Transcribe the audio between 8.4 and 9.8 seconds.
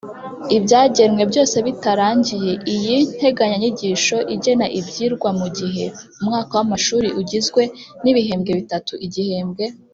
bitatu. Igihembwe